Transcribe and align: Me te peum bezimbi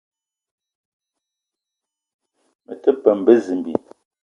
Me 2.65 2.73
te 2.81 2.91
peum 3.01 3.19
bezimbi 3.25 3.73